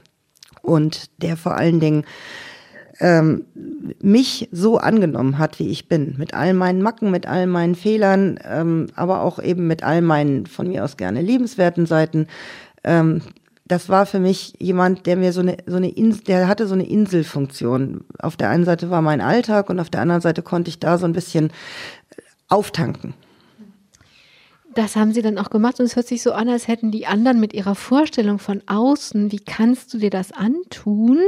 [0.63, 2.06] und der vor allen Dingen
[2.99, 3.45] ähm,
[4.01, 8.39] mich so angenommen hat, wie ich bin, mit all meinen Macken, mit all meinen Fehlern,
[8.49, 12.27] ähm, aber auch eben mit all meinen von mir aus gerne liebenswerten Seiten.
[12.84, 13.21] Ähm,
[13.65, 16.73] das war für mich jemand, der mir so eine, so eine Insel, der hatte so
[16.73, 18.04] eine Inselfunktion.
[18.19, 20.97] Auf der einen Seite war mein Alltag und auf der anderen Seite konnte ich da
[20.97, 21.52] so ein bisschen
[22.49, 23.13] auftanken.
[24.76, 27.06] Das haben sie dann auch gemacht und es hört sich so an, als hätten die
[27.06, 31.19] anderen mit ihrer Vorstellung von außen, wie kannst du dir das antun,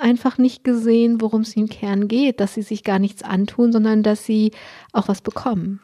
[0.00, 4.02] einfach nicht gesehen, worum es im Kern geht, dass sie sich gar nichts antun, sondern
[4.02, 4.52] dass sie
[4.92, 5.80] auch was bekommen.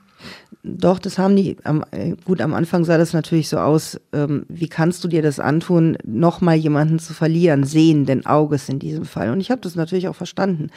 [0.62, 1.84] Doch, das haben die, am,
[2.24, 5.98] gut, am Anfang sah das natürlich so aus, ähm, wie kannst du dir das antun,
[6.04, 9.30] nochmal jemanden zu verlieren, sehenden Auges in diesem Fall.
[9.30, 10.70] Und ich habe das natürlich auch verstanden,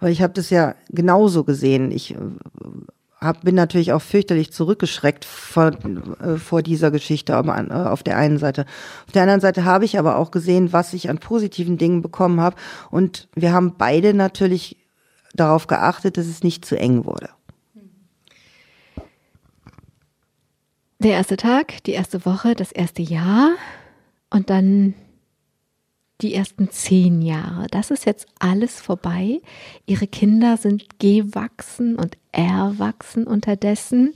[0.00, 1.92] weil ich habe das ja genauso gesehen.
[1.92, 2.16] Ich äh,
[3.20, 5.72] hab, bin natürlich auch fürchterlich zurückgeschreckt vor,
[6.22, 8.64] äh, vor dieser Geschichte auf, äh, auf der einen Seite.
[9.06, 12.40] Auf der anderen Seite habe ich aber auch gesehen, was ich an positiven Dingen bekommen
[12.40, 12.56] habe.
[12.90, 14.76] Und wir haben beide natürlich
[15.34, 17.28] darauf geachtet, dass es nicht zu eng wurde.
[20.98, 23.50] Der erste Tag, die erste Woche, das erste Jahr
[24.30, 24.94] und dann
[26.20, 27.66] die ersten zehn Jahre.
[27.70, 29.40] Das ist jetzt alles vorbei.
[29.86, 34.14] Ihre Kinder sind gewachsen und erwachsen unterdessen.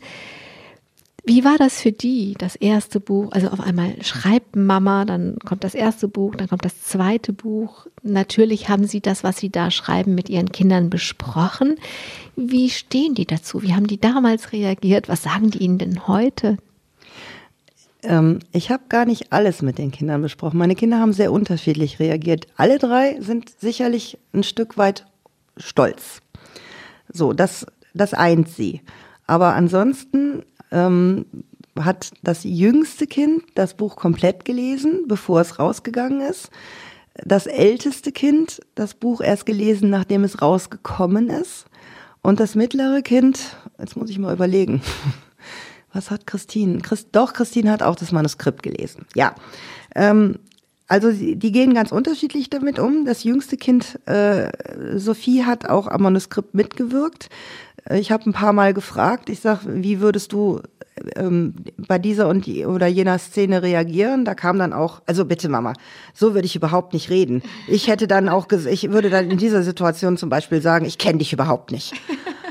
[1.24, 3.32] Wie war das für die, das erste Buch?
[3.32, 7.86] Also auf einmal schreibt Mama, dann kommt das erste Buch, dann kommt das zweite Buch.
[8.02, 11.76] Natürlich haben sie das, was sie da schreiben, mit ihren Kindern besprochen.
[12.34, 13.62] Wie stehen die dazu?
[13.62, 15.10] Wie haben die damals reagiert?
[15.10, 16.56] Was sagen die ihnen denn heute?
[18.02, 20.58] Ähm, ich habe gar nicht alles mit den Kindern besprochen.
[20.58, 22.46] Meine Kinder haben sehr unterschiedlich reagiert.
[22.56, 25.06] Alle drei sind sicherlich ein Stück weit
[25.56, 26.20] stolz.
[27.12, 28.82] So, das, das eint sie.
[29.26, 31.26] Aber ansonsten ähm,
[31.78, 36.50] hat das jüngste Kind das Buch komplett gelesen, bevor es rausgegangen ist.
[37.24, 41.66] Das älteste Kind das Buch erst gelesen, nachdem es rausgekommen ist.
[42.22, 44.82] Und das mittlere Kind, jetzt muss ich mal überlegen,
[45.92, 46.80] was hat Christine?
[46.80, 49.06] Christ, doch, Christine hat auch das Manuskript gelesen.
[49.14, 49.34] Ja.
[49.94, 50.38] Ähm,
[50.86, 53.04] also die gehen ganz unterschiedlich damit um.
[53.04, 54.50] Das jüngste Kind, äh,
[54.96, 57.28] Sophie, hat auch am Manuskript mitgewirkt.
[57.90, 59.28] Ich habe ein paar Mal gefragt.
[59.28, 60.62] Ich sag, wie würdest du
[61.16, 64.24] ähm, bei dieser und oder jener Szene reagieren?
[64.24, 65.74] Da kam dann auch, also bitte Mama,
[66.14, 67.42] so würde ich überhaupt nicht reden.
[67.66, 71.18] Ich hätte dann auch, ich würde dann in dieser Situation zum Beispiel sagen, ich kenne
[71.18, 71.94] dich überhaupt nicht.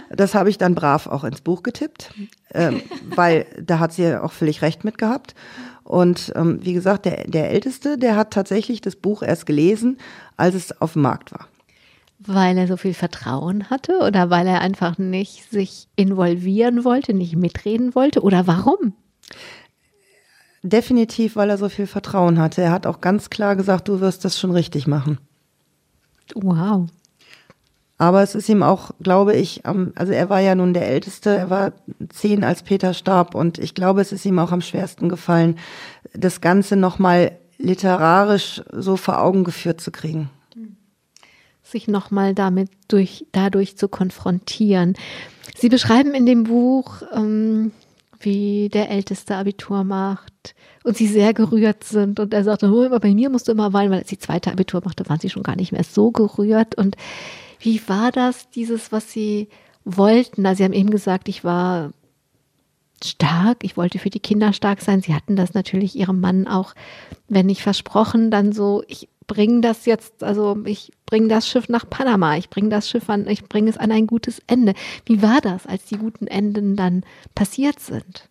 [0.09, 2.13] Das habe ich dann brav auch ins Buch getippt,
[2.53, 2.81] ähm,
[3.15, 5.35] weil da hat sie auch völlig recht mit gehabt.
[5.83, 9.97] Und ähm, wie gesagt, der, der Älteste, der hat tatsächlich das Buch erst gelesen,
[10.35, 11.47] als es auf dem Markt war.
[12.19, 17.35] Weil er so viel Vertrauen hatte oder weil er einfach nicht sich involvieren wollte, nicht
[17.35, 18.93] mitreden wollte oder warum?
[20.63, 22.61] Definitiv, weil er so viel Vertrauen hatte.
[22.61, 25.19] Er hat auch ganz klar gesagt, du wirst das schon richtig machen.
[26.33, 26.87] Wow.
[27.99, 31.49] Aber es ist ihm auch, glaube ich, also er war ja nun der Älteste, er
[31.49, 31.73] war
[32.09, 35.57] zehn, als Peter starb und ich glaube, es ist ihm auch am schwersten gefallen,
[36.13, 40.29] das Ganze nochmal literarisch so vor Augen geführt zu kriegen.
[41.69, 44.95] Sich nochmal damit durch, dadurch zu konfrontieren.
[45.57, 47.71] Sie beschreiben in dem Buch, ähm,
[48.19, 52.19] wie der Älteste Abitur macht und sie sehr gerührt sind.
[52.19, 54.81] Und er sagte, oh, bei mir musst du immer weinen, weil als sie zweite Abitur
[54.83, 56.75] machte, waren sie schon gar nicht mehr so gerührt.
[56.75, 56.95] Und
[57.59, 59.49] wie war das, dieses, was Sie
[59.83, 60.45] wollten?
[60.45, 61.91] Also Sie haben eben gesagt, ich war
[63.03, 65.01] stark, ich wollte für die Kinder stark sein.
[65.01, 66.73] Sie hatten das natürlich Ihrem Mann auch,
[67.27, 71.89] wenn nicht versprochen, dann so, ich bringe das jetzt, also ich bringe das Schiff nach
[71.89, 74.73] Panama, ich bringe das Schiff an, ich bringe es an ein gutes Ende.
[75.05, 77.03] Wie war das, als die guten Enden dann
[77.35, 78.29] passiert sind?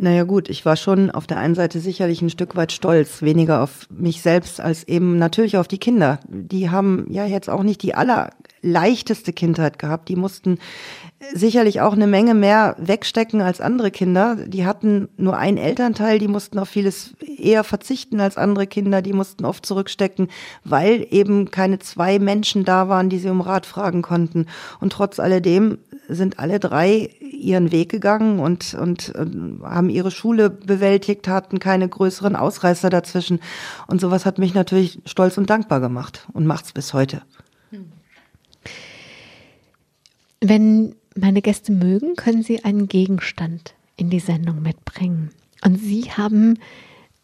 [0.00, 3.64] Naja gut, ich war schon auf der einen Seite sicherlich ein Stück weit stolz, weniger
[3.64, 6.20] auf mich selbst als eben natürlich auf die Kinder.
[6.28, 10.08] Die haben ja jetzt auch nicht die allerleichteste Kindheit gehabt.
[10.08, 10.58] Die mussten
[11.34, 14.36] sicherlich auch eine Menge mehr wegstecken als andere Kinder.
[14.36, 19.02] Die hatten nur einen Elternteil, die mussten auf vieles eher verzichten als andere Kinder.
[19.02, 20.28] Die mussten oft zurückstecken,
[20.62, 24.46] weil eben keine zwei Menschen da waren, die sie um Rat fragen konnten.
[24.78, 30.50] Und trotz alledem sind alle drei ihren Weg gegangen und, und, und haben ihre Schule
[30.50, 33.40] bewältigt, hatten keine größeren Ausreißer dazwischen.
[33.86, 37.22] Und sowas hat mich natürlich stolz und dankbar gemacht und macht's bis heute.
[40.40, 45.30] Wenn meine Gäste mögen, können sie einen Gegenstand in die Sendung mitbringen.
[45.64, 46.58] Und Sie haben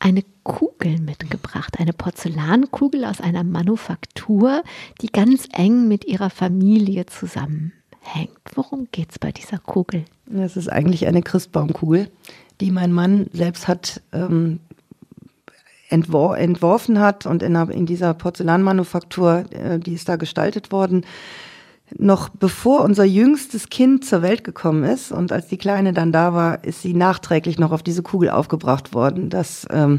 [0.01, 4.65] eine Kugel mitgebracht, eine Porzellankugel aus einer Manufaktur,
[5.01, 7.73] die ganz eng mit ihrer Familie zusammen
[8.05, 8.31] hängt.
[8.55, 10.05] Worum geht es bei dieser Kugel?
[10.33, 12.11] Es ist eigentlich eine Christbaumkugel,
[12.61, 14.61] die mein Mann selbst hat ähm,
[15.89, 21.05] entwor entworfen hat und in, in dieser Porzellanmanufaktur, äh, die ist da gestaltet worden,
[21.97, 26.35] noch bevor unser jüngstes Kind zur Welt gekommen ist und als die Kleine dann da
[26.35, 29.29] war, ist sie nachträglich noch auf diese Kugel aufgebracht worden.
[29.31, 29.99] Das, ähm,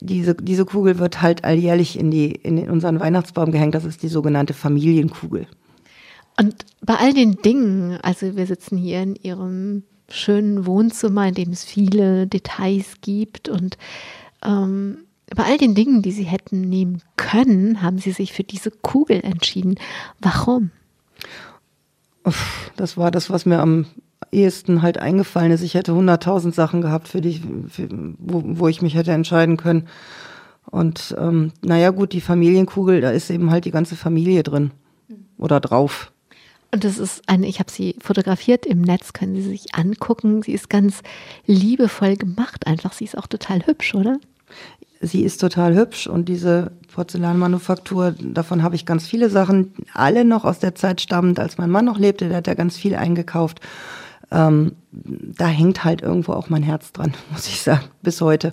[0.00, 3.74] diese, diese Kugel wird halt alljährlich in, die, in unseren Weihnachtsbaum gehängt.
[3.74, 5.46] Das ist die sogenannte Familienkugel.
[6.38, 11.50] Und bei all den Dingen, also wir sitzen hier in Ihrem schönen Wohnzimmer, in dem
[11.50, 13.76] es viele Details gibt und
[14.44, 14.98] ähm,
[15.34, 19.20] bei all den Dingen, die Sie hätten nehmen können, haben Sie sich für diese Kugel
[19.24, 19.74] entschieden.
[20.20, 20.70] Warum?
[22.76, 23.86] Das war das, was mir am
[24.30, 25.62] ehesten halt eingefallen ist.
[25.62, 29.88] Ich hätte hunderttausend Sachen gehabt, für die, für, wo, wo ich mich hätte entscheiden können.
[30.70, 34.70] Und ähm, naja gut, die Familienkugel, da ist eben halt die ganze Familie drin
[35.38, 36.12] oder drauf.
[36.72, 40.42] Und das ist eine, ich habe sie fotografiert im Netz, können Sie sich angucken.
[40.42, 41.02] Sie ist ganz
[41.46, 42.92] liebevoll gemacht einfach.
[42.92, 44.18] Sie ist auch total hübsch, oder?
[45.00, 50.44] sie ist total hübsch und diese Porzellanmanufaktur, davon habe ich ganz viele Sachen, alle noch
[50.44, 53.60] aus der Zeit stammend, als mein Mann noch lebte, der hat ja ganz viel eingekauft.
[54.30, 58.52] Ähm, da hängt halt irgendwo auch mein Herz dran, muss ich sagen, bis heute.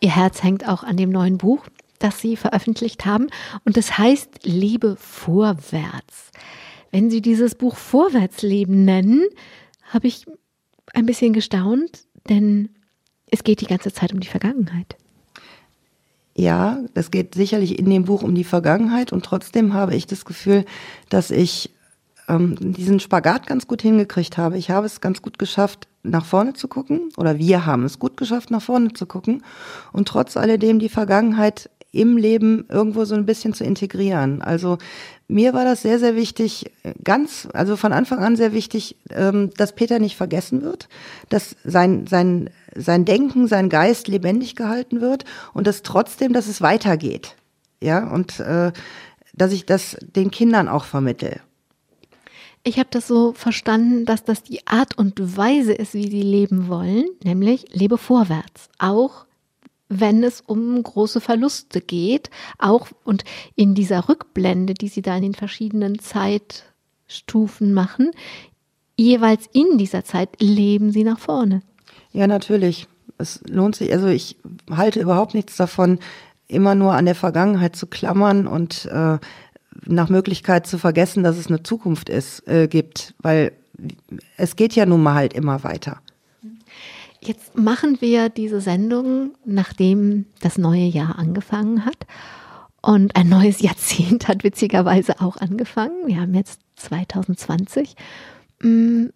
[0.00, 1.66] Ihr Herz hängt auch an dem neuen Buch,
[1.98, 3.28] das Sie veröffentlicht haben
[3.64, 6.30] und das heißt Liebe vorwärts.
[6.90, 9.26] Wenn Sie dieses Buch Vorwärtsleben nennen,
[9.82, 10.26] habe ich
[10.92, 12.70] ein bisschen gestaunt, denn
[13.26, 14.96] es geht die ganze Zeit um die Vergangenheit.
[16.34, 20.24] Ja, es geht sicherlich in dem Buch um die Vergangenheit und trotzdem habe ich das
[20.24, 20.64] Gefühl,
[21.08, 21.70] dass ich
[22.28, 24.56] ähm, diesen Spagat ganz gut hingekriegt habe.
[24.56, 28.16] Ich habe es ganz gut geschafft, nach vorne zu gucken oder wir haben es gut
[28.16, 29.42] geschafft, nach vorne zu gucken
[29.92, 34.42] und trotz alledem die Vergangenheit im Leben irgendwo so ein bisschen zu integrieren.
[34.42, 34.78] Also
[35.28, 36.70] mir war das sehr, sehr wichtig,
[37.02, 40.88] ganz, also von Anfang an sehr wichtig, ähm, dass Peter nicht vergessen wird,
[41.28, 46.60] dass sein, sein sein Denken, sein Geist lebendig gehalten wird und dass trotzdem, dass es
[46.60, 47.36] weitergeht.
[47.82, 48.72] Ja, und äh,
[49.34, 51.40] dass ich das den Kindern auch vermittle.
[52.62, 56.68] Ich habe das so verstanden, dass das die Art und Weise ist, wie sie leben
[56.68, 59.24] wollen, nämlich lebe vorwärts, auch
[59.90, 63.24] wenn es um große Verluste geht, auch und
[63.56, 68.12] in dieser Rückblende, die sie da in den verschiedenen Zeitstufen machen,
[68.96, 71.62] jeweils in dieser Zeit leben sie nach vorne.
[72.12, 72.86] Ja, natürlich.
[73.18, 74.36] Es lohnt sich, also ich
[74.70, 75.98] halte überhaupt nichts davon,
[76.48, 79.18] immer nur an der Vergangenheit zu klammern und äh,
[79.86, 83.52] nach Möglichkeit zu vergessen, dass es eine Zukunft ist, äh, gibt, weil
[84.36, 86.00] es geht ja nun mal halt immer weiter.
[87.22, 92.06] Jetzt machen wir diese Sendung, nachdem das neue Jahr angefangen hat.
[92.82, 96.06] Und ein neues Jahrzehnt hat witzigerweise auch angefangen.
[96.06, 97.94] Wir haben jetzt 2020.
[98.62, 99.12] Und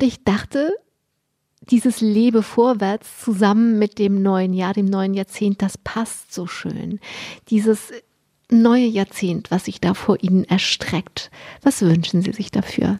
[0.00, 0.72] ich dachte,
[1.70, 7.00] dieses Lebe vorwärts zusammen mit dem neuen Jahr, dem neuen Jahrzehnt, das passt so schön.
[7.50, 7.92] Dieses
[8.50, 11.30] neue Jahrzehnt, was sich da vor Ihnen erstreckt.
[11.62, 12.98] Was wünschen Sie sich dafür?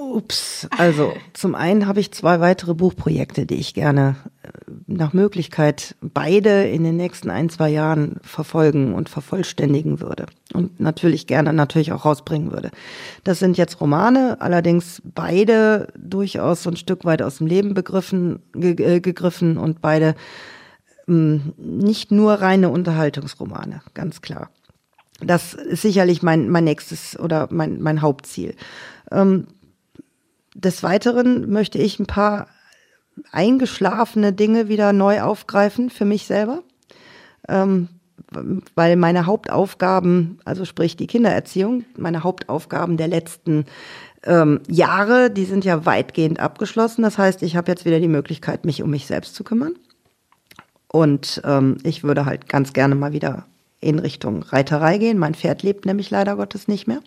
[0.00, 4.48] Ups, also zum einen habe ich zwei weitere Buchprojekte, die ich gerne äh,
[4.86, 10.26] nach Möglichkeit beide in den nächsten ein, zwei Jahren verfolgen und vervollständigen würde.
[10.54, 12.70] Und natürlich gerne natürlich auch rausbringen würde.
[13.24, 18.40] Das sind jetzt Romane, allerdings beide durchaus so ein Stück weit aus dem Leben begriffen,
[18.54, 20.14] ge äh, gegriffen und beide
[21.06, 24.50] mh, hm, nicht nur reine Unterhaltungsromane, ganz klar.
[25.22, 28.54] Das ist sicherlich mein, mein nächstes oder mein, mein Hauptziel.
[29.10, 29.46] Ähm,
[30.54, 32.48] des Weiteren möchte ich ein paar
[33.32, 36.62] eingeschlafene Dinge wieder neu aufgreifen für mich selber.
[37.48, 37.88] Ähm,
[38.74, 43.64] weil meine Hauptaufgaben, also sprich die Kindererziehung, meine Hauptaufgaben der letzten
[44.24, 47.02] ähm, Jahre, die sind ja weitgehend abgeschlossen.
[47.02, 49.74] Das heißt, ich habe jetzt wieder die Möglichkeit, mich um mich selbst zu kümmern.
[50.88, 53.46] Und ähm, ich würde halt ganz gerne mal wieder
[53.80, 55.18] in Richtung Reiterei gehen.
[55.18, 57.00] Mein Pferd lebt nämlich leider Gottes nicht mehr.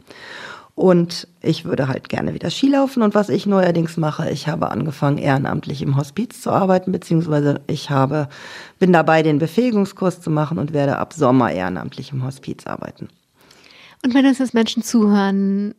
[0.75, 3.03] Und ich würde halt gerne wieder Skilaufen.
[3.03, 7.91] Und was ich neuerdings mache, ich habe angefangen, ehrenamtlich im Hospiz zu arbeiten, beziehungsweise ich
[7.91, 8.27] habe,
[8.79, 13.09] bin dabei, den Befähigungskurs zu machen und werde ab Sommer ehrenamtlich im Hospiz arbeiten.
[14.03, 15.75] Und wenn uns jetzt Menschen zuhören,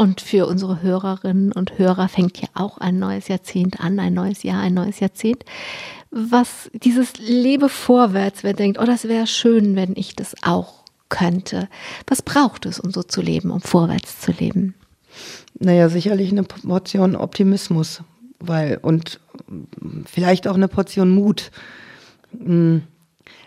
[0.00, 4.44] und für unsere Hörerinnen und Hörer fängt ja auch ein neues Jahrzehnt an, ein neues
[4.44, 5.44] Jahr, ein neues Jahrzehnt.
[6.12, 10.77] Was dieses Lebe vorwärts, wer denkt, oh, das wäre schön, wenn ich das auch
[11.08, 11.68] könnte.
[12.06, 14.74] Was braucht es, um so zu leben, um vorwärts zu leben?
[15.58, 18.02] Naja, sicherlich eine Portion Optimismus,
[18.38, 19.20] weil und
[20.06, 21.50] vielleicht auch eine Portion Mut.
[22.38, 22.82] Hm.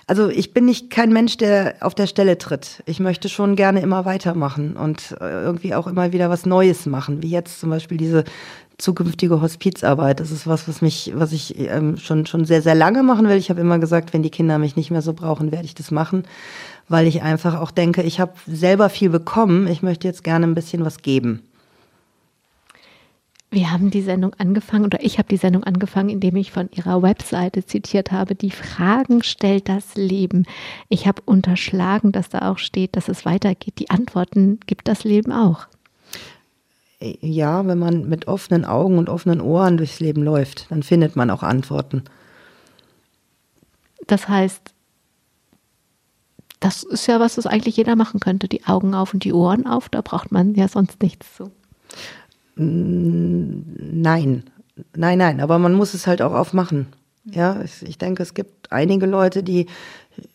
[0.08, 2.82] also ich bin nicht kein Mensch, der auf der Stelle tritt.
[2.88, 7.22] Ich möchte schon gerne immer weitermachen und äh, irgendwie auch immer wieder was Neues machen,
[7.22, 8.24] wie jetzt zum Beispiel diese
[8.80, 10.20] zukünftige Hospizarbeit.
[10.20, 13.38] Das ist was, was mich, was ich ähm, schon schon sehr sehr lange machen will.
[13.38, 15.92] Ich habe immer gesagt, wenn die Kinder mich nicht mehr so brauchen, werde ich das
[15.92, 16.24] machen,
[16.92, 19.68] weil ich einfach auch denke, ich habe selber viel bekommen.
[19.68, 21.42] Ich möchte jetzt gerne ein bisschen was geben.
[23.54, 27.02] Wir haben die Sendung angefangen oder ich habe die Sendung angefangen, indem ich von ihrer
[27.02, 30.46] Webseite zitiert habe, die Fragen stellt das Leben.
[30.88, 33.80] Ich habe unterschlagen, dass da auch steht, dass es weitergeht.
[33.80, 35.68] Die Antworten gibt das Leben auch.
[37.02, 41.30] Ja, wenn man mit offenen Augen und offenen Ohren durchs Leben läuft, dann findet man
[41.30, 42.04] auch Antworten.
[44.08, 44.74] Das heißt,
[46.62, 48.48] das ist ja was, was eigentlich jeder machen könnte.
[48.48, 51.52] Die Augen auf und die Ohren auf, da braucht man ja sonst nichts zu.
[52.56, 54.44] Nein,
[54.96, 56.88] nein, nein, aber man muss es halt auch aufmachen.
[57.26, 59.68] Ja, ich denke, es gibt einige Leute, die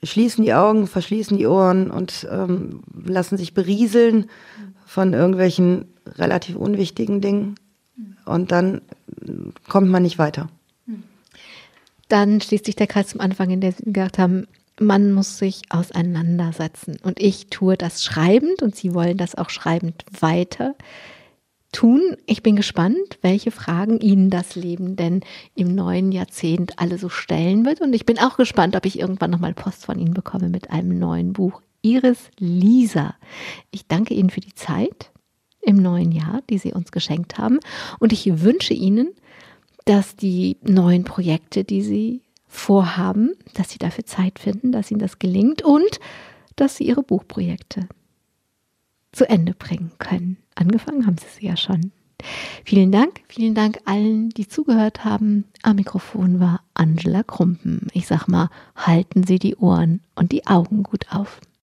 [0.03, 4.27] schließen die Augen, verschließen die Ohren und ähm, lassen sich berieseln
[4.85, 7.55] von irgendwelchen relativ unwichtigen Dingen
[8.25, 8.83] und dann
[9.69, 10.49] kommt man nicht weiter.
[12.09, 14.47] Dann schließt sich der Kreis zum Anfang, in dem Sie gesagt haben,
[14.81, 16.97] man muss sich auseinandersetzen.
[17.03, 20.75] Und ich tue das schreibend und Sie wollen das auch schreibend weiter
[21.73, 22.17] tun.
[22.27, 25.21] Ich bin gespannt, welche Fragen Ihnen das Leben denn
[25.55, 27.81] im neuen Jahrzehnt alle so stellen wird.
[27.81, 30.99] Und ich bin auch gespannt, ob ich irgendwann nochmal Post von Ihnen bekomme mit einem
[30.99, 31.63] neuen Buch.
[31.83, 33.15] Iris Lisa.
[33.71, 35.11] Ich danke Ihnen für die Zeit
[35.63, 37.61] im neuen Jahr, die Sie uns geschenkt haben.
[37.99, 39.11] Und ich wünsche Ihnen,
[39.85, 42.23] dass die neuen Projekte, die Sie
[42.57, 46.01] vorhaben, dass Sie dafür Zeit finden, dass Ihnen das gelingt und
[46.57, 47.89] dass Sie Ihre Buchprojekte
[49.13, 50.39] zu Ende bringen können.
[50.55, 51.93] Angefangen haben Sie es ja schon.
[52.65, 55.45] Vielen Dank, vielen Dank allen, die zugehört haben.
[55.63, 57.89] Am Mikrofon war Angela Krumpen.
[57.93, 61.41] Ich sag mal, halten Sie die Ohren und die Augen gut auf.